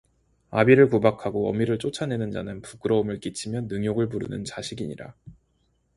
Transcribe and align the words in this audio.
아비를 0.49 0.89
구박하고 0.89 1.47
어미를 1.49 1.77
쫓아 1.77 2.07
내는 2.07 2.31
자는 2.31 2.63
부끄러움을 2.63 3.19
끼치며 3.19 3.61
능욕을 3.67 4.09
부르는 4.09 4.45
자식이니라 4.45 5.13